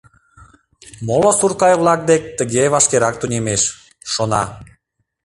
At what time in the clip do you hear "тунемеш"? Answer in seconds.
3.19-3.61